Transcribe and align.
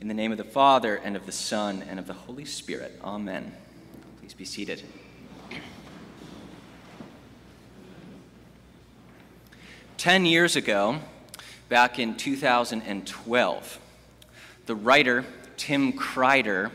In 0.00 0.06
the 0.06 0.14
name 0.14 0.30
of 0.30 0.38
the 0.38 0.44
Father, 0.44 0.94
and 0.94 1.16
of 1.16 1.26
the 1.26 1.32
Son, 1.32 1.82
and 1.90 1.98
of 1.98 2.06
the 2.06 2.12
Holy 2.12 2.44
Spirit. 2.44 3.00
Amen. 3.02 3.52
Please 4.20 4.32
be 4.32 4.44
seated. 4.44 4.80
Ten 9.96 10.24
years 10.24 10.54
ago, 10.54 11.00
back 11.68 11.98
in 11.98 12.16
2012, 12.16 13.80
the 14.66 14.74
writer 14.76 15.24
Tim 15.56 15.92
Kreider 15.92 16.70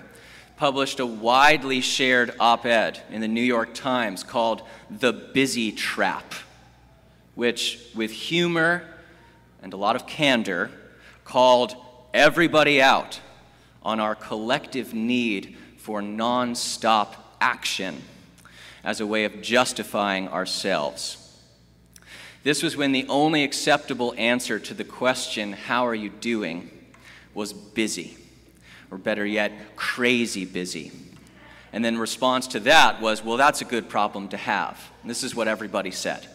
published 0.57 0.99
a 0.99 1.05
widely 1.05 1.79
shared 1.79 2.35
op 2.41 2.65
ed 2.65 2.99
in 3.09 3.21
the 3.21 3.29
New 3.29 3.41
York 3.41 3.73
Times 3.73 4.21
called 4.25 4.63
The 4.89 5.13
Busy 5.13 5.71
Trap, 5.71 6.33
which, 7.35 7.79
with 7.95 8.11
humor 8.11 8.83
and 9.61 9.71
a 9.71 9.77
lot 9.77 9.95
of 9.95 10.07
candor, 10.07 10.69
called 11.23 11.77
everybody 12.13 12.81
out 12.81 13.19
on 13.81 13.99
our 13.99 14.15
collective 14.15 14.93
need 14.93 15.57
for 15.77 16.01
nonstop 16.01 17.15
action 17.41 18.01
as 18.83 18.99
a 19.01 19.07
way 19.07 19.25
of 19.25 19.41
justifying 19.41 20.27
ourselves. 20.27 21.19
This 22.43 22.61
was 22.61 22.75
when 22.75 22.91
the 22.91 23.07
only 23.07 23.43
acceptable 23.43 24.13
answer 24.17 24.59
to 24.59 24.73
the 24.73 24.83
question, 24.83 25.53
How 25.53 25.87
are 25.87 25.95
you 25.95 26.09
doing? 26.09 26.69
was 27.33 27.51
busy, 27.51 28.15
or 28.91 28.97
better 28.97 29.25
yet, 29.25 29.75
crazy 29.75 30.45
busy. 30.45 30.91
And 31.71 31.83
then 31.83 31.97
response 31.97 32.45
to 32.47 32.59
that 32.61 33.01
was, 33.01 33.23
Well, 33.23 33.37
that's 33.37 33.61
a 33.61 33.65
good 33.65 33.89
problem 33.89 34.27
to 34.29 34.37
have. 34.37 34.91
And 35.01 35.09
this 35.09 35.23
is 35.23 35.33
what 35.33 35.47
everybody 35.47 35.91
said. 35.91 36.27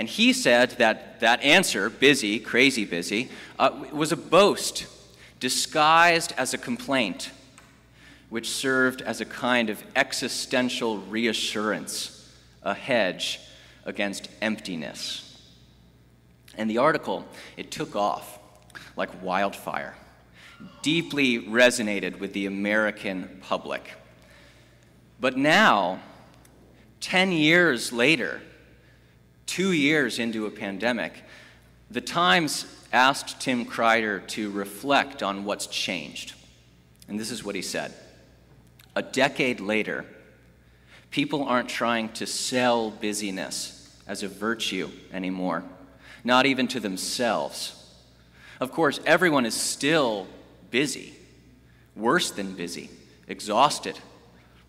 And 0.00 0.08
he 0.08 0.32
said 0.32 0.70
that 0.78 1.20
that 1.20 1.42
answer, 1.42 1.90
busy, 1.90 2.38
crazy 2.38 2.86
busy, 2.86 3.28
uh, 3.58 3.84
was 3.92 4.12
a 4.12 4.16
boast 4.16 4.86
disguised 5.40 6.32
as 6.38 6.54
a 6.54 6.56
complaint, 6.58 7.30
which 8.30 8.48
served 8.48 9.02
as 9.02 9.20
a 9.20 9.26
kind 9.26 9.68
of 9.68 9.84
existential 9.94 10.96
reassurance, 11.00 12.32
a 12.62 12.72
hedge 12.72 13.40
against 13.84 14.30
emptiness. 14.40 15.38
And 16.56 16.70
the 16.70 16.78
article, 16.78 17.28
it 17.58 17.70
took 17.70 17.94
off 17.94 18.38
like 18.96 19.22
wildfire, 19.22 19.96
deeply 20.80 21.40
resonated 21.40 22.20
with 22.20 22.32
the 22.32 22.46
American 22.46 23.42
public. 23.42 23.92
But 25.20 25.36
now, 25.36 26.00
10 27.00 27.32
years 27.32 27.92
later, 27.92 28.40
two 29.50 29.72
years 29.72 30.20
into 30.20 30.46
a 30.46 30.50
pandemic, 30.50 31.12
the 31.90 32.00
Times 32.00 32.66
asked 32.92 33.40
Tim 33.40 33.66
Kreider 33.66 34.24
to 34.28 34.48
reflect 34.48 35.24
on 35.24 35.44
what's 35.44 35.66
changed. 35.66 36.34
And 37.08 37.18
this 37.18 37.32
is 37.32 37.42
what 37.44 37.56
he 37.56 37.62
said 37.62 37.92
A 38.94 39.02
decade 39.02 39.58
later, 39.58 40.04
people 41.10 41.42
aren't 41.42 41.68
trying 41.68 42.10
to 42.10 42.26
sell 42.26 42.92
busyness 42.92 43.98
as 44.06 44.22
a 44.22 44.28
virtue 44.28 44.88
anymore, 45.12 45.64
not 46.22 46.46
even 46.46 46.68
to 46.68 46.78
themselves. 46.78 47.76
Of 48.60 48.70
course, 48.70 49.00
everyone 49.04 49.46
is 49.46 49.54
still 49.54 50.28
busy, 50.70 51.16
worse 51.96 52.30
than 52.30 52.54
busy, 52.54 52.88
exhausted, 53.26 53.98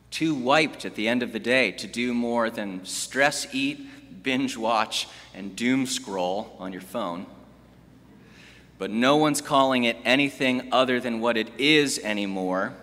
too 0.10 0.34
wiped 0.34 0.86
at 0.86 0.96
the 0.96 1.08
end 1.08 1.22
of 1.22 1.34
the 1.34 1.40
day 1.40 1.72
to 1.72 1.86
do 1.86 2.16
more 2.16 2.50
than 2.50 2.84
stress 2.84 3.46
eat, 3.54 3.80
binge 4.24 4.58
watch, 4.58 5.08
and 5.34 5.56
doom 5.56 5.86
scroll 5.86 6.56
on 6.60 6.74
your 6.74 6.82
phone. 6.82 7.26
But 8.78 8.92
no 8.92 9.18
one's 9.18 9.42
calling 9.42 9.84
it 9.84 9.98
anything 10.04 10.70
other 10.72 11.00
than 11.00 11.20
what 11.20 11.38
it 11.38 11.50
is 11.60 12.00
anymore 12.00 12.74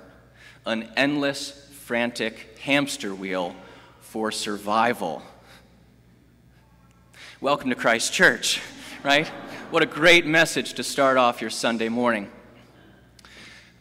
an 0.66 0.86
endless, 0.96 1.50
frantic 1.72 2.58
hamster 2.60 3.14
wheel 3.14 3.56
for 4.00 4.30
survival. 4.30 5.22
Welcome 7.40 7.70
to 7.70 7.76
Christ 7.76 8.12
Church, 8.12 8.60
right? 9.02 9.26
What 9.70 9.82
a 9.82 9.86
great 9.86 10.26
message 10.26 10.74
to 10.74 10.82
start 10.82 11.16
off 11.16 11.40
your 11.40 11.48
Sunday 11.48 11.88
morning. 11.88 12.30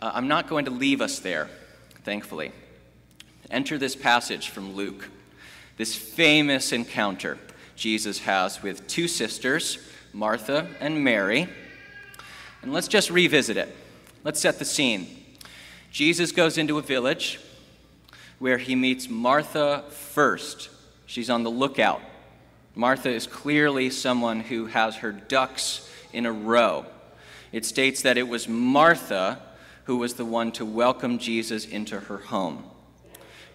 Uh, 0.02 0.12
I'm 0.14 0.30
not 0.30 0.48
going 0.48 0.66
to 0.66 0.72
leave 0.72 1.02
us 1.02 1.20
there, 1.20 1.50
thankfully. 2.04 2.54
Enter 3.50 3.78
this 3.78 3.96
passage 3.96 4.50
from 4.50 4.76
Luke, 4.76 5.10
this 5.76 5.94
famous 5.94 6.72
encounter 6.72 7.38
Jesus 7.78 8.20
has 8.20 8.64
with 8.64 8.88
two 8.88 9.08
sisters, 9.08 9.78
Martha 10.12 10.68
and 10.80 11.04
Mary. 11.04 11.48
And 12.64 12.74
let's 12.74 12.88
just 12.88 13.12
revisit 13.12 13.56
it. 13.56 13.74
Let's 14.24 14.40
set 14.40 14.58
the 14.58 14.66
scene. 14.66 15.08
Jesus 15.92 16.32
goes 16.32 16.58
into 16.58 16.80
a 16.80 16.82
village 16.82 17.40
where 18.40 18.58
he 18.58 18.76
meets 18.76 19.08
Martha 19.08 19.84
first. 19.90 20.70
She's 21.06 21.30
on 21.30 21.44
the 21.44 21.52
lookout. 21.52 22.02
Martha 22.74 23.10
is 23.10 23.28
clearly 23.28 23.92
someone 23.92 24.40
who 24.40 24.66
has 24.66 24.98
her 24.98 25.12
ducks 25.12 25.88
in 26.12 26.26
a 26.26 26.32
row. 26.32 26.86
It 27.52 27.64
states 27.64 28.02
that 28.02 28.18
it 28.18 28.28
was 28.28 28.48
Martha 28.48 29.40
who 29.84 29.98
was 29.98 30.16
the 30.16 30.26
one 30.26 30.52
to 30.54 30.66
welcome 30.66 31.20
Jesus 31.20 31.66
into 31.66 32.00
her 32.00 32.18
home. 32.18 32.64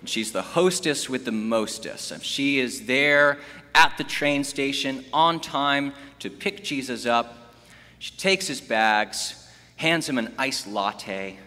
And 0.02 0.08
she's 0.08 0.32
the 0.32 0.42
hostess 0.42 1.08
with 1.08 1.24
the 1.24 1.30
mostest. 1.30 2.10
And 2.10 2.20
she 2.24 2.58
is 2.58 2.86
there 2.86 3.38
at 3.72 3.96
the 3.98 4.02
train 4.02 4.42
station 4.42 5.04
on 5.12 5.38
time 5.38 5.92
to 6.18 6.28
pick 6.28 6.64
Jesus 6.64 7.06
up. 7.06 7.54
She 8.00 8.16
takes 8.16 8.48
his 8.48 8.60
bags, 8.60 9.48
hands 9.76 10.08
him 10.08 10.18
an 10.18 10.34
iced 10.36 10.66
latte, 10.66 11.38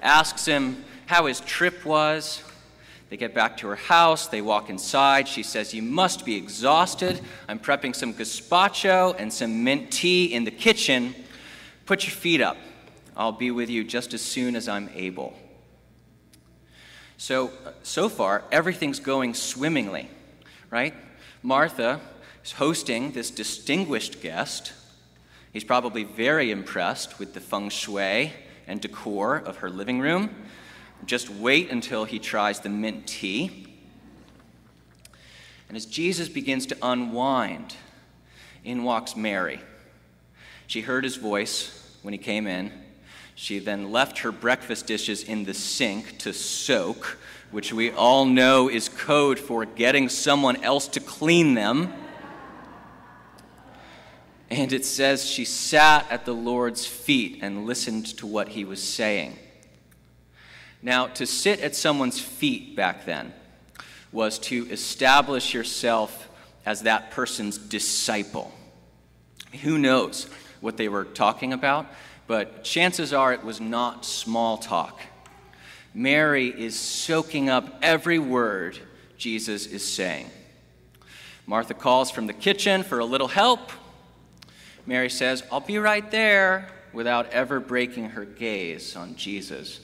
asks 0.00 0.46
him 0.46 0.84
how 1.06 1.26
his 1.26 1.40
trip 1.40 1.84
was. 1.84 2.40
They 3.10 3.16
get 3.16 3.34
back 3.34 3.56
to 3.58 3.66
her 3.66 3.74
house, 3.74 4.28
they 4.28 4.40
walk 4.40 4.70
inside. 4.70 5.26
She 5.26 5.42
says, 5.42 5.74
You 5.74 5.82
must 5.82 6.24
be 6.24 6.36
exhausted. 6.36 7.20
I'm 7.48 7.58
prepping 7.58 7.96
some 7.96 8.14
gazpacho 8.14 9.16
and 9.18 9.32
some 9.32 9.64
mint 9.64 9.90
tea 9.90 10.26
in 10.26 10.44
the 10.44 10.52
kitchen. 10.52 11.16
Put 11.84 12.04
your 12.04 12.14
feet 12.14 12.40
up. 12.40 12.58
I'll 13.16 13.32
be 13.32 13.50
with 13.50 13.70
you 13.70 13.82
just 13.82 14.14
as 14.14 14.22
soon 14.22 14.54
as 14.54 14.68
I'm 14.68 14.88
able. 14.94 15.34
So, 17.24 17.52
uh, 17.64 17.70
so 17.82 18.10
far, 18.10 18.44
everything's 18.52 19.00
going 19.00 19.32
swimmingly, 19.32 20.10
right? 20.68 20.92
Martha 21.42 22.02
is 22.44 22.52
hosting 22.52 23.12
this 23.12 23.30
distinguished 23.30 24.20
guest. 24.20 24.74
He's 25.50 25.64
probably 25.64 26.04
very 26.04 26.50
impressed 26.50 27.18
with 27.18 27.32
the 27.32 27.40
feng 27.40 27.70
shui 27.70 28.34
and 28.66 28.78
decor 28.78 29.36
of 29.36 29.56
her 29.56 29.70
living 29.70 30.00
room. 30.00 30.34
Just 31.06 31.30
wait 31.30 31.70
until 31.70 32.04
he 32.04 32.18
tries 32.18 32.60
the 32.60 32.68
mint 32.68 33.06
tea. 33.06 33.68
And 35.68 35.78
as 35.78 35.86
Jesus 35.86 36.28
begins 36.28 36.66
to 36.66 36.76
unwind, 36.82 37.74
in 38.64 38.84
walks 38.84 39.16
Mary. 39.16 39.60
She 40.66 40.82
heard 40.82 41.04
his 41.04 41.16
voice 41.16 41.96
when 42.02 42.12
he 42.12 42.18
came 42.18 42.46
in. 42.46 42.70
She 43.34 43.58
then 43.58 43.90
left 43.90 44.18
her 44.20 44.32
breakfast 44.32 44.86
dishes 44.86 45.22
in 45.22 45.44
the 45.44 45.54
sink 45.54 46.18
to 46.18 46.32
soak 46.32 47.18
which 47.54 47.72
we 47.72 47.92
all 47.92 48.24
know 48.24 48.68
is 48.68 48.88
code 48.88 49.38
for 49.38 49.64
getting 49.64 50.08
someone 50.08 50.64
else 50.64 50.88
to 50.88 50.98
clean 50.98 51.54
them. 51.54 51.92
And 54.50 54.72
it 54.72 54.84
says 54.84 55.24
she 55.24 55.44
sat 55.44 56.04
at 56.10 56.24
the 56.24 56.34
Lord's 56.34 56.84
feet 56.84 57.38
and 57.42 57.64
listened 57.64 58.06
to 58.18 58.26
what 58.26 58.48
he 58.48 58.64
was 58.64 58.82
saying. 58.82 59.38
Now, 60.82 61.06
to 61.06 61.26
sit 61.26 61.60
at 61.60 61.76
someone's 61.76 62.18
feet 62.20 62.74
back 62.74 63.06
then 63.06 63.32
was 64.10 64.40
to 64.40 64.68
establish 64.68 65.54
yourself 65.54 66.28
as 66.66 66.82
that 66.82 67.12
person's 67.12 67.56
disciple. 67.56 68.52
Who 69.62 69.78
knows 69.78 70.24
what 70.60 70.76
they 70.76 70.88
were 70.88 71.04
talking 71.04 71.52
about, 71.52 71.86
but 72.26 72.64
chances 72.64 73.12
are 73.12 73.32
it 73.32 73.44
was 73.44 73.60
not 73.60 74.04
small 74.04 74.56
talk. 74.56 75.00
Mary 75.92 76.48
is 76.48 76.78
soaking 76.78 77.48
up 77.48 77.78
every 77.82 78.18
word 78.18 78.78
Jesus 79.16 79.66
is 79.66 79.86
saying. 79.86 80.30
Martha 81.46 81.74
calls 81.74 82.10
from 82.10 82.26
the 82.26 82.32
kitchen 82.32 82.82
for 82.82 82.98
a 82.98 83.04
little 83.04 83.28
help. 83.28 83.70
Mary 84.86 85.10
says, 85.10 85.42
I'll 85.52 85.60
be 85.60 85.78
right 85.78 86.10
there, 86.10 86.68
without 86.94 87.30
ever 87.30 87.60
breaking 87.60 88.10
her 88.10 88.24
gaze 88.24 88.96
on 88.96 89.16
Jesus. 89.16 89.80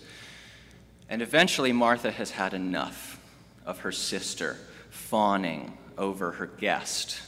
And 1.08 1.20
eventually, 1.20 1.72
Martha 1.72 2.10
has 2.10 2.30
had 2.30 2.54
enough 2.54 3.20
of 3.66 3.80
her 3.80 3.92
sister 3.92 4.56
fawning 4.90 5.76
over 5.98 6.32
her 6.32 6.46
guest. 6.46 7.20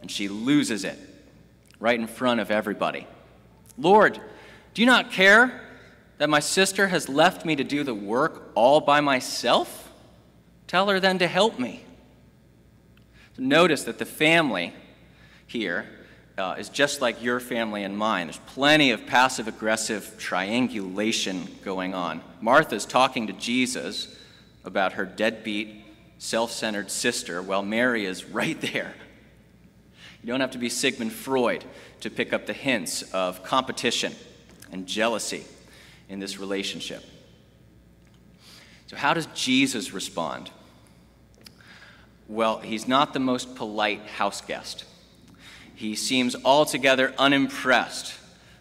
And 0.00 0.10
she 0.10 0.28
loses 0.28 0.84
it 0.84 0.98
right 1.78 1.98
in 1.98 2.06
front 2.06 2.40
of 2.40 2.50
everybody. 2.50 3.06
Lord, 3.78 4.20
do 4.74 4.82
you 4.82 4.86
not 4.86 5.12
care 5.12 5.62
that 6.18 6.28
my 6.28 6.40
sister 6.40 6.88
has 6.88 7.08
left 7.08 7.44
me 7.44 7.56
to 7.56 7.64
do 7.64 7.84
the 7.84 7.94
work 7.94 8.50
all 8.54 8.80
by 8.80 9.00
myself? 9.00 9.92
Tell 10.66 10.88
her 10.88 11.00
then 11.00 11.18
to 11.20 11.28
help 11.28 11.58
me. 11.58 11.84
Notice 13.38 13.84
that 13.84 13.98
the 13.98 14.04
family 14.04 14.72
here 15.46 15.86
uh, 16.36 16.56
is 16.58 16.68
just 16.68 17.00
like 17.00 17.22
your 17.22 17.38
family 17.38 17.84
and 17.84 17.96
mine. 17.96 18.26
There's 18.26 18.38
plenty 18.46 18.90
of 18.90 19.06
passive 19.06 19.46
aggressive 19.46 20.16
triangulation 20.18 21.46
going 21.64 21.94
on. 21.94 22.20
Martha's 22.40 22.84
talking 22.84 23.28
to 23.28 23.32
Jesus 23.32 24.16
about 24.64 24.94
her 24.94 25.04
deadbeat, 25.04 25.84
self 26.18 26.50
centered 26.50 26.90
sister, 26.90 27.40
while 27.40 27.62
Mary 27.62 28.04
is 28.04 28.24
right 28.24 28.60
there. 28.72 28.94
You 30.22 30.28
don't 30.28 30.40
have 30.40 30.50
to 30.52 30.58
be 30.58 30.68
Sigmund 30.68 31.12
Freud 31.12 31.64
to 32.00 32.10
pick 32.10 32.32
up 32.32 32.46
the 32.46 32.52
hints 32.52 33.02
of 33.12 33.42
competition 33.42 34.14
and 34.72 34.86
jealousy 34.86 35.44
in 36.08 36.18
this 36.18 36.38
relationship. 36.38 37.04
So, 38.86 38.96
how 38.96 39.14
does 39.14 39.26
Jesus 39.34 39.92
respond? 39.92 40.50
Well, 42.26 42.58
he's 42.58 42.88
not 42.88 43.12
the 43.12 43.20
most 43.20 43.54
polite 43.54 44.02
house 44.06 44.40
guest. 44.40 44.84
He 45.74 45.94
seems 45.94 46.34
altogether 46.44 47.14
unimpressed 47.18 48.14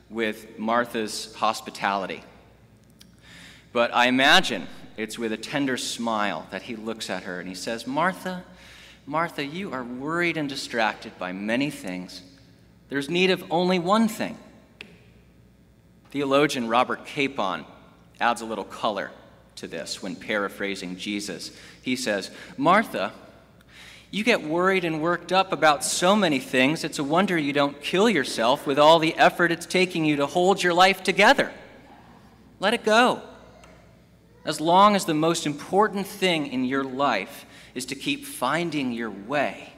with 0.10 0.58
Martha's 0.60 1.34
hospitality. 1.36 2.24
But 3.74 3.94
I 3.94 4.08
imagine 4.08 4.68
it's 4.96 5.20
with 5.20 5.32
a 5.34 5.38
tender 5.38 5.78
smile 5.78 6.48
that 6.52 6.64
he 6.64 6.76
looks 6.76 7.10
at 7.10 7.24
her 7.24 7.40
and 7.40 7.50
he 7.50 7.56
says, 7.56 7.86
Martha, 7.86 8.44
Martha, 9.10 9.46
you 9.46 9.72
are 9.72 9.86
worried 9.86 10.36
and 10.36 10.50
distracted 10.50 11.18
by 11.18 11.32
many 11.32 11.70
things. 11.70 12.22
There's 12.90 13.10
need 13.10 13.32
of 13.32 13.42
only 13.50 13.80
one 13.80 14.10
thing. 14.10 14.38
Theologian 16.12 16.68
Robert 16.68 17.06
Capon 17.06 17.64
adds 18.20 18.42
a 18.42 18.46
little 18.46 18.66
color 18.66 19.12
to 19.56 19.68
this 19.68 20.04
when 20.04 20.18
paraphrasing 20.18 20.98
Jesus. 20.98 21.52
He 21.82 21.96
says, 21.96 22.32
Martha, 22.58 23.14
you 24.12 24.26
get 24.26 24.44
worried 24.44 24.84
and 24.84 25.02
worked 25.02 25.32
up 25.32 25.54
about 25.54 25.86
so 25.86 26.14
many 26.14 26.40
things, 26.40 26.84
it's 26.84 27.00
a 27.00 27.04
wonder 27.04 27.38
you 27.38 27.54
don't 27.54 27.82
kill 27.82 28.10
yourself 28.10 28.68
with 28.68 28.78
all 28.78 29.00
the 29.00 29.16
effort 29.16 29.54
it's 29.54 29.66
taking 29.66 30.04
you 30.04 30.18
to 30.18 30.26
hold 30.26 30.62
your 30.62 30.74
life 30.74 31.02
together. 31.02 31.54
Let 32.60 32.74
it 32.74 32.84
go. 32.84 33.22
As 34.44 34.60
long 34.60 34.98
as 34.98 35.06
the 35.06 35.14
most 35.14 35.46
important 35.46 36.08
thing 36.08 36.48
in 36.48 36.66
your 36.66 36.84
life 36.84 37.46
is 37.78 37.86
to 37.86 37.94
keep 37.96 38.26
finding 38.26 38.92
your 38.92 39.12
way, 39.12 39.72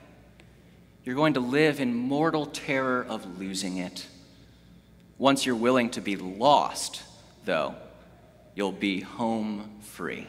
you're 1.04 1.18
going 1.18 1.34
to 1.34 1.42
live 1.42 1.82
in 1.82 1.94
mortal 1.94 2.46
terror 2.46 3.06
of 3.10 3.38
losing 3.38 3.76
it. 3.76 4.08
Once 5.18 5.46
you're 5.46 5.54
willing 5.54 5.90
to 5.90 6.00
be 6.00 6.16
lost, 6.16 7.04
though, 7.44 7.76
you'll 8.56 8.72
be 8.72 9.02
home 9.02 9.70
free. 9.82 10.26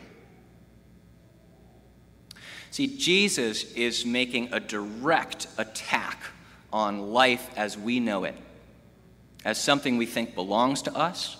See, 2.72 2.88
Jesus 2.88 3.72
is 3.74 4.04
making 4.04 4.52
a 4.52 4.58
direct 4.58 5.46
attack 5.56 6.24
on 6.72 7.12
life 7.12 7.50
as 7.56 7.78
we 7.78 8.00
know 8.00 8.24
it, 8.24 8.34
as 9.44 9.62
something 9.62 9.96
we 9.96 10.06
think 10.06 10.34
belongs 10.34 10.82
to 10.82 10.96
us, 10.96 11.36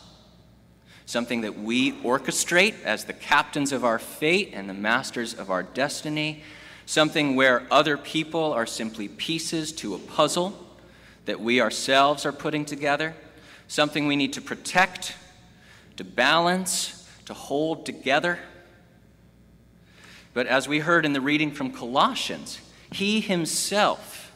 something 1.11 1.41
that 1.41 1.59
we 1.59 1.91
orchestrate 2.03 2.81
as 2.85 3.05
the 3.05 3.13
captains 3.13 3.73
of 3.73 3.85
our 3.85 3.99
fate 3.99 4.53
and 4.55 4.71
the 4.71 4.75
masters 4.75 5.35
of 5.35 5.51
our 5.51 5.65
destiny, 5.65 6.41
something 6.87 7.35
where 7.35 7.67
other 7.69 7.97
people 7.97 8.53
are 8.53 8.65
simply 8.65 9.09
pieces 9.09 9.73
to 9.73 9.93
a 9.93 9.99
puzzle 9.99 10.57
that 11.25 11.41
we 11.41 11.61
ourselves 11.61 12.25
are 12.25 12.31
putting 12.31 12.65
together, 12.65 13.13
something 13.67 14.07
we 14.07 14.15
need 14.15 14.33
to 14.33 14.41
protect, 14.41 15.17
to 15.97 16.05
balance, 16.05 17.09
to 17.27 17.35
hold 17.35 17.85
together. 17.85 18.39
But 20.33 20.47
as 20.47 20.69
we 20.69 20.79
heard 20.79 21.05
in 21.05 21.13
the 21.13 21.21
reading 21.21 21.51
from 21.51 21.73
Colossians, 21.73 22.61
he 22.93 23.21
himself 23.21 24.31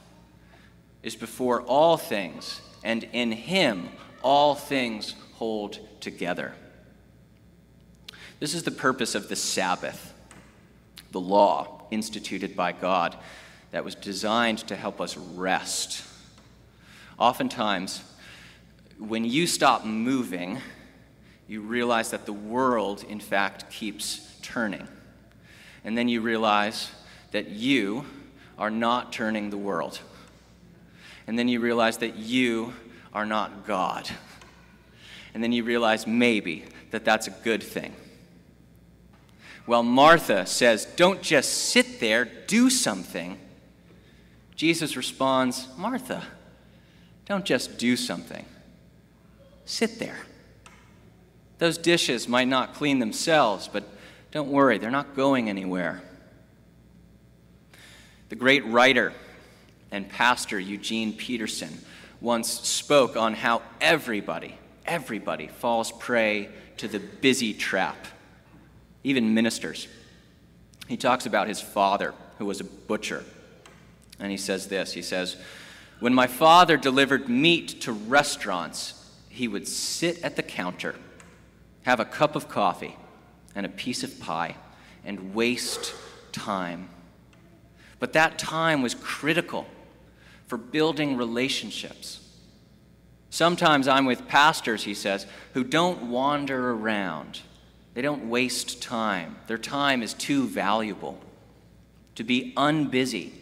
is 1.05 1.15
before 1.15 1.63
all 1.63 1.97
things, 1.97 2.61
and 2.83 3.05
in 3.13 3.31
him 3.31 3.91
all 4.23 4.57
things 4.57 5.15
hold 5.35 5.79
together. 6.01 6.53
This 8.41 8.55
is 8.55 8.63
the 8.63 8.71
purpose 8.71 9.15
of 9.15 9.29
the 9.29 9.37
Sabbath, 9.37 10.13
the 11.13 11.21
law 11.21 11.87
instituted 11.91 12.57
by 12.57 12.73
God 12.73 13.17
that 13.71 13.85
was 13.85 13.95
designed 13.95 14.59
to 14.69 14.77
help 14.77 15.01
us 15.01 15.17
rest. 15.17 16.05
Oftentimes, 17.19 18.03
when 18.99 19.25
you 19.25 19.47
stop 19.47 19.85
moving, 19.85 20.59
you 21.49 21.61
realize 21.61 22.11
that 22.11 22.27
the 22.27 22.33
world, 22.33 23.05
in 23.09 23.21
fact, 23.21 23.71
keeps 23.71 24.37
turning 24.43 24.89
and 25.85 25.97
then 25.97 26.09
you 26.09 26.23
realize 26.23 26.91
that 27.33 27.51
you 27.51 28.07
are 28.59 28.71
not 28.71 29.13
turning 29.13 29.51
the 29.51 29.59
world. 29.59 30.01
And 31.27 31.39
then 31.39 31.47
you 31.47 31.61
realize 31.61 31.99
that 31.99 32.17
you 32.17 32.73
are 33.13 33.27
not 33.27 33.67
God. 33.67 34.09
And 35.35 35.43
then 35.43 35.53
you 35.53 35.63
realize 35.65 36.07
maybe 36.07 36.65
that 36.91 37.05
that's 37.05 37.27
a 37.27 37.31
good 37.31 37.63
thing. 37.63 37.95
Well, 39.67 39.83
Martha 39.83 40.47
says, 40.47 40.85
Don't 40.85 41.23
just 41.23 41.51
sit 41.53 42.01
there, 42.01 42.27
do 42.47 42.69
something. 42.71 43.39
Jesus 44.57 44.97
responds, 44.97 45.67
Martha, 45.77 46.23
don't 47.27 47.45
just 47.45 47.79
do 47.79 47.97
something, 47.97 48.45
sit 49.65 49.99
there. 49.99 50.19
Those 51.59 51.79
dishes 51.79 52.29
might 52.29 52.49
not 52.49 52.75
clean 52.75 52.99
themselves, 52.99 53.69
but 53.73 53.85
don't 54.31 54.51
worry, 54.51 54.79
they're 54.79 54.91
not 54.91 55.17
going 55.17 55.49
anywhere. 55.49 56.03
The 58.29 58.37
great 58.37 58.65
writer 58.67 59.13
and 59.91 60.09
pastor 60.09 60.59
Eugene 60.59 61.13
Peterson 61.13 61.79
once 62.21 62.51
spoke 62.51 63.17
on 63.17 63.35
how 63.35 63.63
everybody, 63.81 64.57
everybody 64.87 65.47
falls 65.47 65.93
prey 65.93 66.49
to 66.79 66.89
the 66.89 66.99
busy 66.99 67.55
trap, 67.55 68.07
even 69.05 69.35
ministers. 69.35 69.87
He 70.89 70.97
talks 70.97 71.27
about 71.27 71.47
his 71.47 71.61
father, 71.61 72.15
who 72.39 72.47
was 72.47 72.61
a 72.61 72.65
butcher. 72.65 73.25
And 74.19 74.31
he 74.31 74.37
says 74.37 74.67
this 74.67 74.93
He 74.93 75.03
says, 75.03 75.37
When 76.01 76.15
my 76.15 76.27
father 76.27 76.77
delivered 76.77 77.29
meat 77.29 77.81
to 77.83 77.93
restaurants, 77.93 79.01
he 79.29 79.47
would 79.47 79.69
sit 79.69 80.23
at 80.23 80.37
the 80.37 80.43
counter, 80.43 80.95
have 81.83 82.01
a 82.01 82.05
cup 82.05 82.35
of 82.35 82.49
coffee, 82.49 82.97
and 83.55 83.67
a 83.67 83.69
piece 83.69 84.03
of 84.03 84.19
pie 84.21 84.57
and 85.05 85.35
waste 85.35 85.95
time. 86.33 86.89
But 87.99 88.13
that 88.15 88.39
time 88.39 88.83
was 88.83 88.95
critical 88.95 89.67
for 90.47 90.57
building 90.57 91.17
relationships. 91.17 92.21
Sometimes 93.31 93.89
I'm 93.89 94.05
with 94.05 94.29
pastors, 94.29 94.85
he 94.85 94.95
says, 94.95 95.27
who 95.55 95.65
don't 95.65 96.05
wander 96.05 96.71
around. 96.71 97.41
They 97.95 98.03
don't 98.03 98.29
waste 98.29 98.83
time. 98.83 99.37
Their 99.47 99.59
time 99.59 100.03
is 100.03 100.15
too 100.15 100.47
valuable. 100.47 101.19
To 102.17 102.25
be 102.25 102.53
unbusy, 102.57 103.33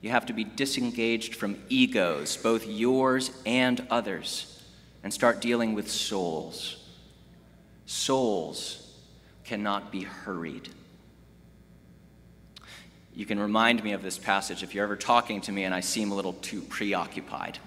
you 0.00 0.10
have 0.10 0.26
to 0.26 0.34
be 0.34 0.44
disengaged 0.44 1.34
from 1.34 1.56
egos, 1.70 2.36
both 2.36 2.66
yours 2.66 3.30
and 3.46 3.86
others, 3.90 4.62
and 5.02 5.12
start 5.12 5.40
dealing 5.40 5.74
with 5.74 5.90
souls. 5.90 6.76
Souls 7.86 8.94
cannot 9.44 9.90
be 9.90 10.02
hurried. 10.02 10.68
You 13.14 13.24
can 13.24 13.38
remind 13.38 13.82
me 13.84 13.92
of 13.92 14.02
this 14.02 14.18
passage 14.18 14.62
if 14.62 14.74
you're 14.74 14.84
ever 14.84 14.96
talking 14.96 15.40
to 15.42 15.52
me 15.52 15.64
and 15.64 15.74
I 15.74 15.80
seem 15.80 16.10
a 16.10 16.14
little 16.14 16.32
too 16.34 16.60
preoccupied. 16.62 17.58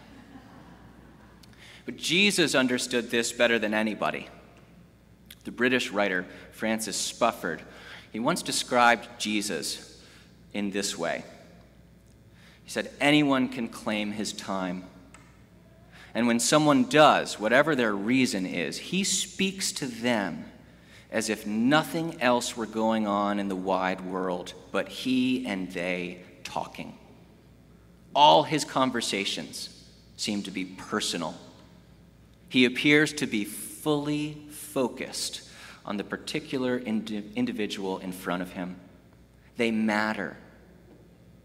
But 1.86 1.96
Jesus 1.96 2.54
understood 2.54 3.10
this 3.10 3.32
better 3.32 3.58
than 3.58 3.74
anybody. 3.74 4.28
The 5.48 5.52
British 5.52 5.92
writer 5.92 6.26
Francis 6.52 6.98
Spufford, 7.10 7.62
he 8.12 8.20
once 8.20 8.42
described 8.42 9.08
Jesus 9.18 9.98
in 10.52 10.72
this 10.72 10.98
way. 10.98 11.24
He 12.66 12.70
said, 12.70 12.92
Anyone 13.00 13.48
can 13.48 13.70
claim 13.70 14.12
his 14.12 14.34
time. 14.34 14.84
And 16.14 16.28
when 16.28 16.42
someone 16.42 16.84
does, 16.84 17.40
whatever 17.40 17.78
their 17.78 17.96
reason 17.96 18.46
is, 18.46 18.78
he 18.78 19.06
speaks 19.06 19.72
to 19.72 19.86
them 19.86 20.44
as 21.12 21.30
if 21.30 21.48
nothing 21.48 22.22
else 22.22 22.58
were 22.58 22.66
going 22.66 23.08
on 23.08 23.40
in 23.40 23.48
the 23.48 23.56
wide 23.56 24.02
world 24.02 24.54
but 24.74 24.90
he 24.90 25.48
and 25.48 25.72
they 25.72 26.24
talking. 26.44 26.98
All 28.14 28.44
his 28.44 28.66
conversations 28.66 29.70
seem 30.18 30.44
to 30.44 30.52
be 30.52 30.66
personal. 30.66 31.36
He 32.50 32.66
appears 32.66 33.14
to 33.14 33.28
be 33.28 33.46
fully 33.88 34.34
focused 34.50 35.44
on 35.86 35.96
the 35.96 36.04
particular 36.04 36.78
indi- 36.78 37.24
individual 37.38 38.00
in 38.00 38.12
front 38.12 38.42
of 38.42 38.52
him. 38.52 38.76
They 39.56 39.72
matter. 39.72 40.36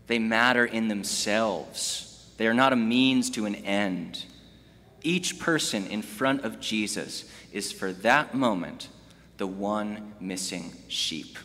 They 0.08 0.18
matter 0.18 0.64
in 0.64 0.88
themselves. 0.88 2.32
They 2.38 2.48
are 2.48 2.52
not 2.52 2.72
a 2.72 2.76
means 2.76 3.30
to 3.30 3.46
an 3.46 3.54
end. 3.54 4.24
Each 5.04 5.38
person 5.38 5.86
in 5.86 6.02
front 6.02 6.42
of 6.44 6.58
Jesus 6.58 7.30
is 7.52 7.70
for 7.70 7.92
that 7.92 8.34
moment 8.34 8.88
the 9.36 9.46
one 9.46 10.12
missing 10.18 10.72
sheep. 10.88 11.38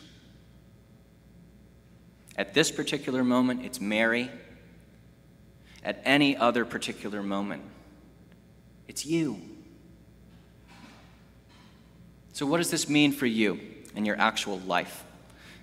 At 2.36 2.54
this 2.54 2.72
particular 2.72 3.22
moment, 3.22 3.64
it's 3.64 3.80
Mary. 3.80 4.32
at 5.84 6.02
any 6.04 6.36
other 6.36 6.64
particular 6.64 7.22
moment. 7.22 7.62
It's 8.88 9.06
you. 9.06 9.40
So, 12.38 12.46
what 12.46 12.58
does 12.58 12.70
this 12.70 12.88
mean 12.88 13.10
for 13.10 13.26
you 13.26 13.58
in 13.96 14.04
your 14.04 14.16
actual 14.16 14.60
life? 14.60 15.02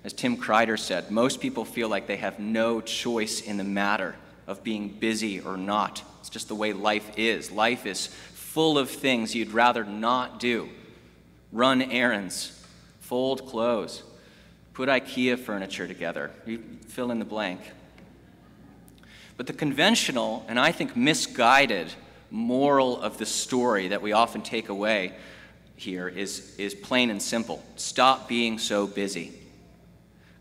As 0.04 0.12
Tim 0.12 0.36
Kreider 0.36 0.78
said, 0.78 1.10
most 1.10 1.40
people 1.40 1.64
feel 1.64 1.88
like 1.88 2.06
they 2.06 2.18
have 2.18 2.38
no 2.38 2.82
choice 2.82 3.40
in 3.40 3.56
the 3.56 3.64
matter 3.64 4.14
of 4.46 4.62
being 4.62 4.90
busy 4.90 5.40
or 5.40 5.56
not. 5.56 6.02
It's 6.20 6.28
just 6.28 6.48
the 6.48 6.54
way 6.54 6.74
life 6.74 7.12
is. 7.16 7.50
Life 7.50 7.86
is 7.86 8.08
full 8.08 8.76
of 8.76 8.90
things 8.90 9.34
you'd 9.34 9.52
rather 9.52 9.84
not 9.84 10.38
do 10.38 10.68
run 11.50 11.80
errands, 11.80 12.62
fold 13.00 13.48
clothes, 13.48 14.02
put 14.74 14.90
IKEA 14.90 15.38
furniture 15.38 15.88
together. 15.88 16.30
You 16.44 16.62
fill 16.88 17.10
in 17.10 17.18
the 17.18 17.24
blank. 17.24 17.62
But 19.38 19.46
the 19.46 19.54
conventional, 19.54 20.44
and 20.46 20.60
I 20.60 20.72
think 20.72 20.94
misguided, 20.94 21.94
moral 22.30 23.00
of 23.00 23.16
the 23.16 23.24
story 23.24 23.88
that 23.88 24.02
we 24.02 24.12
often 24.12 24.42
take 24.42 24.68
away 24.68 25.14
here 25.76 26.08
is, 26.08 26.54
is 26.56 26.74
plain 26.74 27.10
and 27.10 27.22
simple 27.22 27.62
stop 27.76 28.28
being 28.28 28.58
so 28.58 28.86
busy, 28.86 29.32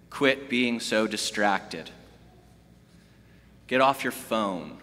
quit 0.09 0.49
being 0.49 0.79
so 0.79 1.07
distracted, 1.07 1.89
get 3.67 3.81
off 3.81 4.03
your 4.03 4.11
phone. 4.11 4.77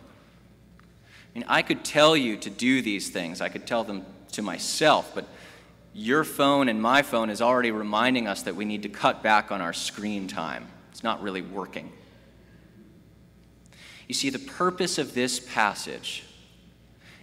I 0.79 1.39
mean, 1.39 1.45
I 1.49 1.63
could 1.63 1.85
tell 1.85 2.15
you 2.15 2.37
to 2.37 2.51
do 2.51 2.83
these 2.83 3.09
things, 3.09 3.41
I 3.41 3.49
could 3.49 3.67
tell 3.67 3.85
them 3.85 4.05
to 4.33 4.43
myself, 4.43 5.13
but 5.15 5.27
your 5.95 6.25
phone 6.25 6.69
and 6.69 6.81
my 6.81 7.03
phone 7.03 7.31
is 7.31 7.43
already 7.43 7.71
reminding 7.71 8.27
us 8.27 8.43
that 8.43 8.57
we 8.57 8.65
need 8.65 8.83
to 8.83 8.89
cut 8.89 9.23
back 9.23 9.51
on 9.51 9.61
our 9.61 9.73
screen 9.73 10.27
time. 10.27 10.69
It's 10.91 11.03
not 11.03 11.23
really 11.23 11.43
working. 11.43 11.93
You 14.09 14.15
see, 14.15 14.31
the 14.31 14.39
purpose 14.39 14.99
of 14.99 15.15
this 15.15 15.41
passage 15.41 16.25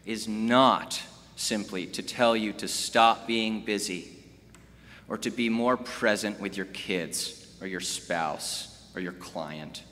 is 0.05 0.27
not 0.27 1.01
simply 1.39 1.85
to 1.85 2.03
tell 2.03 2.35
you 2.35 2.51
to 2.51 2.67
stop 2.67 3.25
being 3.25 3.63
busy 3.63 4.13
or 5.07 5.17
to 5.17 5.29
be 5.29 5.47
more 5.47 5.77
present 5.77 6.37
with 6.39 6.57
your 6.57 6.65
kids 6.67 7.55
or 7.61 7.67
your 7.67 7.79
spouse 7.79 8.85
or 8.93 8.99
your 8.99 9.13
client 9.13 9.83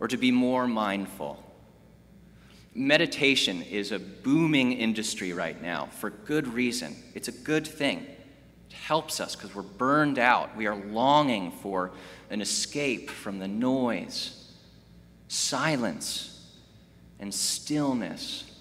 or 0.00 0.08
to 0.08 0.16
be 0.16 0.30
more 0.30 0.66
mindful. 0.66 1.42
Meditation 2.74 3.62
is 3.62 3.92
a 3.92 3.98
booming 3.98 4.72
industry 4.72 5.34
right 5.34 5.60
now 5.60 5.86
for 5.86 6.08
good 6.08 6.48
reason. 6.48 6.96
It's 7.14 7.28
a 7.28 7.32
good 7.32 7.66
thing. 7.66 8.06
It 8.68 8.72
helps 8.72 9.20
us 9.20 9.36
because 9.36 9.54
we're 9.54 9.62
burned 9.62 10.18
out. 10.18 10.56
We 10.56 10.66
are 10.66 10.76
longing 10.76 11.52
for 11.52 11.92
an 12.30 12.40
escape 12.40 13.10
from 13.10 13.38
the 13.38 13.48
noise 13.48 14.32
silence 15.28 16.32
and 17.20 17.34
stillness 17.34 18.55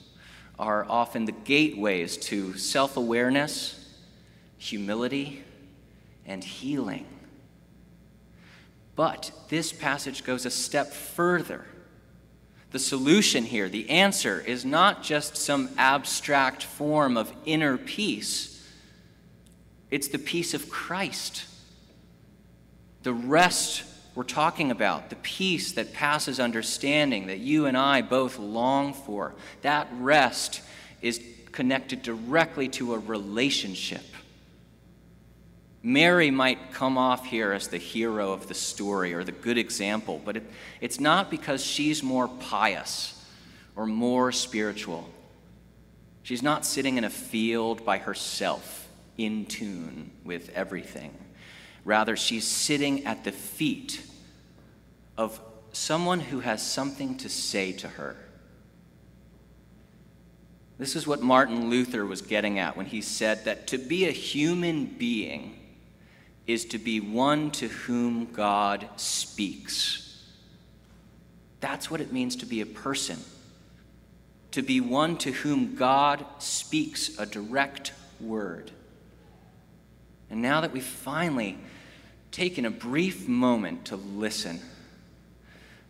are 0.58 0.86
often 0.90 1.26
the 1.26 1.32
gateways 1.32 2.18
to 2.18 2.58
self 2.58 2.98
awareness, 2.98 3.94
humility, 4.58 5.44
and 6.26 6.44
healing. 6.44 7.06
But 8.96 9.32
this 9.50 9.74
passage 9.74 10.24
goes 10.24 10.46
a 10.46 10.52
step 10.52 10.92
further. 10.94 11.66
The 12.72 12.80
solution 12.80 13.44
here, 13.44 13.70
the 13.70 13.90
answer, 13.90 14.42
is 14.42 14.66
not 14.66 15.04
just 15.04 15.38
some 15.38 15.70
abstract 15.78 16.64
form 16.64 17.18
of 17.18 17.32
inner 17.46 17.78
peace, 17.78 18.52
it's 19.92 20.08
the 20.08 20.20
peace 20.20 20.54
of 20.54 20.70
Christ. 20.70 21.46
The 23.04 23.14
rest 23.14 23.84
we're 24.16 24.24
talking 24.24 24.72
about, 24.72 25.10
the 25.10 25.18
peace 25.18 25.74
that 25.74 25.94
passes 25.94 26.40
understanding 26.40 27.28
that 27.28 27.40
you 27.40 27.66
and 27.66 27.78
I 27.78 28.02
both 28.02 28.40
long 28.40 28.94
for. 28.94 29.36
That 29.62 29.90
rest 30.00 30.62
is 31.02 31.22
connected 31.52 32.02
directly 32.02 32.70
to 32.70 32.94
a 32.94 33.00
relationship. 33.00 34.04
Mary 35.84 36.32
might 36.32 36.72
come 36.72 36.98
off 36.98 37.26
here 37.26 37.52
as 37.52 37.68
the 37.68 37.78
hero 37.78 38.32
of 38.32 38.48
the 38.48 38.54
story 38.54 39.14
or 39.14 39.24
the 39.24 39.32
good 39.32 39.58
example, 39.58 40.20
but 40.24 40.38
it, 40.38 40.44
it's 40.82 41.00
not 41.00 41.30
because 41.30 41.64
she's 41.64 42.02
more 42.02 42.28
pious 42.28 43.24
or 43.76 43.86
more 43.86 44.32
spiritual. 44.32 45.08
She's 46.24 46.42
not 46.42 46.66
sitting 46.66 46.98
in 46.98 47.04
a 47.04 47.10
field 47.10 47.86
by 47.86 48.00
herself, 48.00 48.88
in 49.18 49.46
tune 49.46 50.10
with 50.24 50.50
everything. 50.56 51.14
Rather, 51.86 52.18
she's 52.18 52.46
sitting 52.46 53.06
at 53.06 53.24
the 53.24 53.32
feet 53.32 54.02
of 55.18 55.40
someone 55.72 56.20
who 56.20 56.40
has 56.40 56.66
something 56.66 57.16
to 57.18 57.30
say 57.30 57.72
to 57.72 57.88
her. 57.88 58.18
This 60.78 60.96
is 60.96 61.08
what 61.08 61.22
Martin 61.22 61.70
Luther 61.70 62.06
was 62.06 62.22
getting 62.22 62.60
at 62.60 62.76
when 62.76 62.88
he 62.88 63.02
said 63.02 63.46
that 63.46 63.68
to 63.68 63.78
be 63.78 64.08
a 64.08 64.12
human 64.12 64.86
being 64.86 65.60
is 66.48 66.66
to 66.66 66.78
be 66.78 67.00
one 67.00 67.52
to 67.52 67.68
whom 67.68 68.32
God 68.34 68.90
speaks. 68.98 70.24
That's 71.60 71.90
what 71.90 72.02
it 72.02 72.12
means 72.12 72.36
to 72.38 72.46
be 72.46 72.62
a 72.62 72.66
person. 72.66 73.20
To 74.52 74.62
be 74.62 74.82
one 74.82 75.18
to 75.20 75.32
whom 75.32 75.76
God 75.76 76.26
speaks 76.40 77.18
a 77.18 77.26
direct 77.26 77.94
word. 78.20 78.72
And 80.30 80.42
now 80.42 80.62
that 80.62 80.72
we've 80.72 80.84
finally 80.84 81.58
taken 82.36 82.66
a 82.66 82.70
brief 82.70 83.30
moment 83.30 83.86
to 83.86 83.96
listen, 83.96 84.60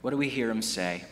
what 0.02 0.12
do 0.12 0.18
we 0.18 0.30
hear 0.30 0.48
him 0.52 0.62
say? 0.62 1.04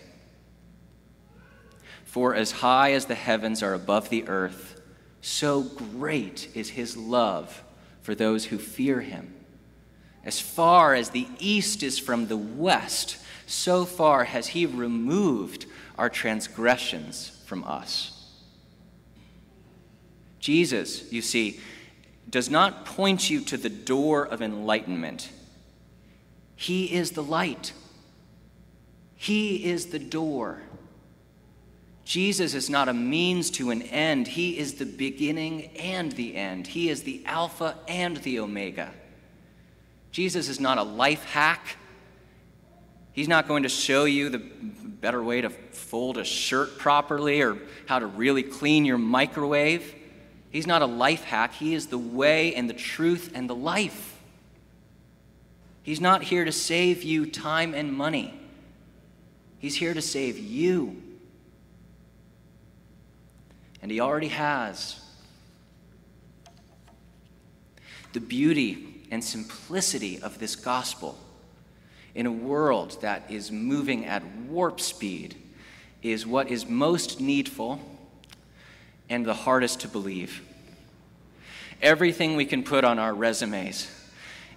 For 2.05 2.35
as 2.35 2.51
high 2.51 2.91
as 2.91 3.07
the 3.07 3.15
heavens 3.15 3.63
are 3.63 3.73
above 3.73 4.09
the 4.09 4.27
earth, 4.27 4.79
so 5.21 5.63
great 5.63 6.49
is 6.53 6.69
his 6.69 6.95
love 6.95 7.63
for 8.03 8.13
those 8.13 8.45
who 8.45 8.59
fear 8.59 9.01
him. 9.01 9.33
As 10.23 10.39
far 10.39 10.93
as 10.93 11.09
the 11.09 11.25
east 11.39 11.81
is 11.81 11.97
from 11.97 12.27
the 12.27 12.37
west, 12.37 13.17
so 13.47 13.85
far 13.85 14.25
has 14.25 14.49
he 14.49 14.67
removed 14.67 15.65
our 15.97 16.11
transgressions 16.11 17.41
from 17.47 17.63
us. 17.63 18.29
Jesus, 20.39 21.11
you 21.11 21.23
see, 21.23 21.59
does 22.29 22.49
not 22.49 22.85
point 22.85 23.29
you 23.29 23.41
to 23.41 23.57
the 23.57 23.69
door 23.69 24.25
of 24.25 24.41
enlightenment. 24.41 25.29
He 26.55 26.93
is 26.93 27.11
the 27.11 27.23
light. 27.23 27.73
He 29.15 29.65
is 29.65 29.87
the 29.87 29.99
door. 29.99 30.61
Jesus 32.05 32.53
is 32.53 32.69
not 32.69 32.89
a 32.89 32.93
means 32.93 33.49
to 33.51 33.69
an 33.71 33.81
end. 33.81 34.27
He 34.27 34.57
is 34.57 34.75
the 34.75 34.85
beginning 34.85 35.65
and 35.77 36.11
the 36.11 36.35
end. 36.35 36.67
He 36.67 36.89
is 36.89 37.03
the 37.03 37.23
Alpha 37.25 37.77
and 37.87 38.17
the 38.17 38.39
Omega. 38.39 38.91
Jesus 40.11 40.49
is 40.49 40.59
not 40.59 40.77
a 40.77 40.83
life 40.83 41.23
hack. 41.23 41.77
He's 43.13 43.27
not 43.27 43.47
going 43.47 43.63
to 43.63 43.69
show 43.69 44.05
you 44.05 44.29
the 44.29 44.39
better 44.39 45.23
way 45.23 45.41
to 45.41 45.49
fold 45.49 46.17
a 46.17 46.23
shirt 46.23 46.77
properly 46.77 47.41
or 47.41 47.57
how 47.87 47.99
to 47.99 48.05
really 48.05 48.43
clean 48.43 48.85
your 48.85 48.97
microwave. 48.97 49.95
He's 50.53 50.67
not 50.67 50.83
a 50.83 50.85
life 50.85 51.23
hack. 51.23 51.55
He 51.55 51.73
is 51.73 51.87
the 51.87 51.97
way 51.97 52.53
and 52.53 52.69
the 52.69 52.75
truth 52.75 53.31
and 53.33 53.49
the 53.49 53.55
life. 53.55 54.19
He's 55.81 55.99
not 55.99 56.21
here 56.21 56.45
to 56.45 56.51
save 56.51 57.01
you 57.01 57.25
time 57.25 57.73
and 57.73 57.91
money. 57.91 58.39
He's 59.57 59.75
here 59.75 59.95
to 59.95 60.01
save 60.01 60.37
you. 60.37 61.01
And 63.81 63.89
He 63.89 63.99
already 63.99 64.27
has. 64.27 65.01
The 68.13 68.19
beauty 68.19 69.07
and 69.09 69.23
simplicity 69.23 70.21
of 70.21 70.37
this 70.37 70.55
gospel 70.55 71.17
in 72.13 72.27
a 72.27 72.31
world 72.31 73.01
that 73.01 73.23
is 73.27 73.51
moving 73.51 74.05
at 74.05 74.23
warp 74.47 74.79
speed 74.79 75.35
is 76.03 76.27
what 76.27 76.51
is 76.51 76.67
most 76.67 77.19
needful 77.19 77.79
and 79.09 79.25
the 79.25 79.33
hardest 79.33 79.81
to 79.81 79.87
believe. 79.87 80.41
Everything 81.81 82.35
we 82.35 82.45
can 82.45 82.63
put 82.63 82.83
on 82.83 82.99
our 82.99 83.13
resumes 83.13 83.89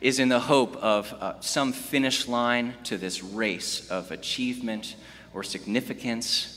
is 0.01 0.19
in 0.19 0.29
the 0.29 0.41
hope 0.41 0.77
of 0.77 1.13
uh, 1.15 1.41
some 1.41 1.73
finish 1.73 2.29
line 2.29 2.75
to 2.85 2.97
this 2.97 3.23
race 3.23 3.91
of 3.91 4.11
achievement 4.11 4.95
or 5.35 5.43
significance 5.43 6.57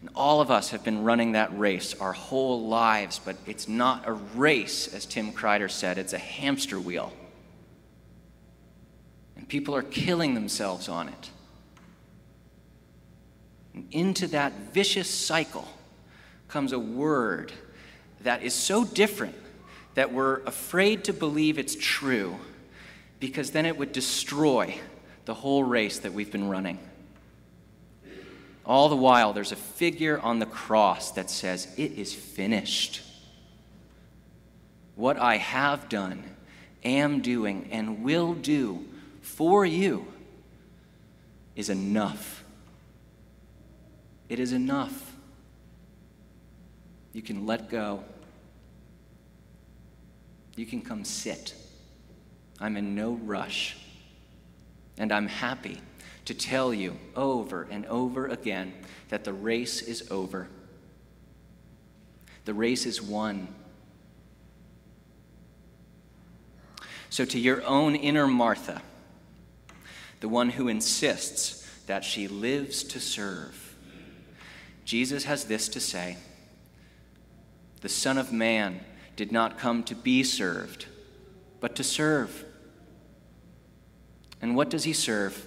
and 0.00 0.10
all 0.14 0.40
of 0.40 0.50
us 0.50 0.70
have 0.70 0.84
been 0.84 1.02
running 1.02 1.32
that 1.32 1.56
race 1.58 1.94
our 2.00 2.12
whole 2.12 2.68
lives, 2.68 3.20
but 3.24 3.36
it's 3.46 3.66
not 3.66 4.06
a 4.06 4.12
race, 4.12 4.92
as 4.94 5.04
Tim 5.04 5.32
Kreider 5.32 5.70
said, 5.70 5.98
it's 5.98 6.12
a 6.12 6.18
hamster 6.18 6.78
wheel. 6.78 7.12
And 9.36 9.48
people 9.48 9.74
are 9.74 9.82
killing 9.82 10.34
themselves 10.34 10.88
on 10.88 11.08
it. 11.08 11.30
And 13.74 13.88
into 13.90 14.28
that 14.28 14.52
vicious 14.72 15.10
cycle 15.10 15.66
comes 16.48 16.72
a 16.72 16.78
word 16.78 17.52
that 18.22 18.42
is 18.42 18.54
so 18.54 18.84
different 18.84 19.34
that 19.94 20.12
we're 20.12 20.40
afraid 20.44 21.04
to 21.04 21.12
believe 21.12 21.58
it's 21.58 21.76
true 21.78 22.36
because 23.20 23.50
then 23.50 23.66
it 23.66 23.76
would 23.76 23.92
destroy 23.92 24.78
the 25.24 25.34
whole 25.34 25.62
race 25.62 25.98
that 26.00 26.12
we've 26.12 26.32
been 26.32 26.48
running. 26.48 26.78
All 28.64 28.88
the 28.88 28.96
while, 28.96 29.32
there's 29.32 29.52
a 29.52 29.56
figure 29.56 30.20
on 30.20 30.38
the 30.38 30.46
cross 30.46 31.12
that 31.12 31.30
says, 31.30 31.68
It 31.76 31.92
is 31.92 32.14
finished. 32.14 33.02
What 34.94 35.18
I 35.18 35.36
have 35.36 35.88
done, 35.88 36.22
am 36.84 37.20
doing, 37.20 37.68
and 37.70 38.02
will 38.02 38.34
do 38.34 38.84
for 39.22 39.64
you 39.64 40.06
is 41.56 41.70
enough. 41.70 42.44
It 44.28 44.38
is 44.38 44.52
enough. 44.52 45.07
You 47.12 47.22
can 47.22 47.46
let 47.46 47.70
go. 47.70 48.04
You 50.56 50.66
can 50.66 50.82
come 50.82 51.04
sit. 51.04 51.54
I'm 52.60 52.76
in 52.76 52.94
no 52.94 53.12
rush. 53.12 53.76
And 54.98 55.12
I'm 55.12 55.28
happy 55.28 55.80
to 56.24 56.34
tell 56.34 56.74
you 56.74 56.98
over 57.16 57.66
and 57.70 57.86
over 57.86 58.26
again 58.26 58.72
that 59.08 59.24
the 59.24 59.32
race 59.32 59.80
is 59.80 60.10
over. 60.10 60.48
The 62.44 62.54
race 62.54 62.84
is 62.84 63.00
won. 63.00 63.48
So, 67.10 67.24
to 67.24 67.38
your 67.38 67.64
own 67.64 67.94
inner 67.94 68.26
Martha, 68.26 68.82
the 70.20 70.28
one 70.28 70.50
who 70.50 70.68
insists 70.68 71.66
that 71.86 72.04
she 72.04 72.28
lives 72.28 72.82
to 72.84 73.00
serve, 73.00 73.76
Jesus 74.84 75.24
has 75.24 75.44
this 75.44 75.68
to 75.70 75.80
say 75.80 76.16
The 77.80 77.88
Son 77.88 78.18
of 78.18 78.32
Man 78.32 78.80
did 79.16 79.30
not 79.30 79.58
come 79.58 79.82
to 79.84 79.94
be 79.94 80.22
served, 80.22 80.86
but 81.60 81.76
to 81.76 81.84
serve. 81.84 82.44
And 84.40 84.56
what 84.56 84.70
does 84.70 84.84
he 84.84 84.92
serve? 84.92 85.46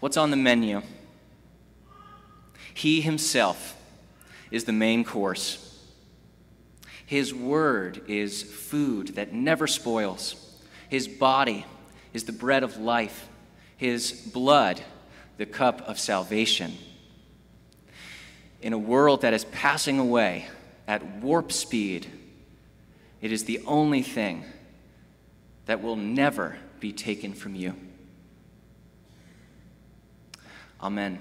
What's 0.00 0.16
on 0.16 0.30
the 0.30 0.36
menu? 0.36 0.82
He 2.74 3.00
himself 3.00 3.76
is 4.50 4.64
the 4.64 4.72
main 4.72 5.04
course. 5.04 5.62
His 7.04 7.32
word 7.32 8.02
is 8.08 8.42
food 8.42 9.14
that 9.14 9.32
never 9.32 9.66
spoils. 9.66 10.60
His 10.88 11.06
body 11.06 11.64
is 12.12 12.24
the 12.24 12.32
bread 12.32 12.62
of 12.62 12.78
life. 12.78 13.28
His 13.76 14.12
blood, 14.12 14.82
the 15.36 15.46
cup 15.46 15.82
of 15.88 15.98
salvation. 15.98 16.74
In 18.60 18.72
a 18.72 18.78
world 18.78 19.22
that 19.22 19.34
is 19.34 19.44
passing 19.44 19.98
away 19.98 20.46
at 20.88 21.04
warp 21.20 21.52
speed, 21.52 22.06
it 23.20 23.32
is 23.32 23.44
the 23.44 23.60
only 23.66 24.02
thing 24.02 24.44
that 25.66 25.82
will 25.82 25.96
never 25.96 26.58
be 26.80 26.92
taken 26.92 27.32
from 27.32 27.54
you. 27.54 27.74
Amen. 30.80 31.18